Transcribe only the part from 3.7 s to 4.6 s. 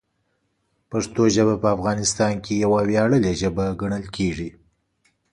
ګڼل کېږي.